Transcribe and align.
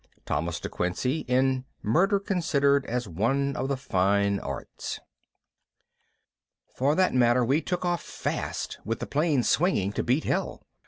_Thomas 0.25 0.59
de 0.59 0.67
Quincey 0.67 1.19
in 1.27 1.63
Murder 1.83 2.19
Considered 2.19 2.87
as 2.87 3.07
One 3.07 3.55
of 3.55 3.67
the 3.67 3.77
Fine 3.77 4.39
Arts 4.39 4.99
For 6.73 6.95
that 6.95 7.13
matter 7.13 7.45
we 7.45 7.61
took 7.61 7.85
off 7.85 8.01
fast 8.01 8.79
with 8.83 8.97
the 8.97 9.05
plane 9.05 9.43
swinging 9.43 9.91
to 9.91 10.01
beat 10.03 10.23
hell. 10.23 10.63